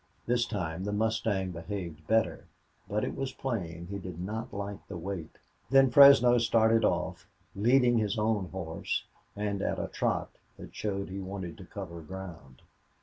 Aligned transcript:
This 0.25 0.47
time 0.47 0.83
the 0.85 0.91
mustang 0.91 1.51
behaved 1.51 2.07
better, 2.07 2.45
but 2.89 3.03
it 3.03 3.15
was 3.15 3.33
plain 3.33 3.85
he 3.85 3.99
did 3.99 4.19
not 4.19 4.51
like 4.51 4.87
the 4.87 4.97
weight. 4.97 5.37
Then 5.69 5.91
Fresno 5.91 6.39
started 6.39 6.83
off, 6.83 7.27
leading 7.55 7.99
his 7.99 8.17
own 8.17 8.45
horse, 8.47 9.05
and 9.35 9.61
at 9.61 9.77
a 9.77 9.87
trot 9.89 10.31
that 10.57 10.73
showed 10.73 11.09
he 11.09 11.19
wanted 11.19 11.55
to 11.59 11.65
cover 11.65 12.01
ground. 12.01 12.63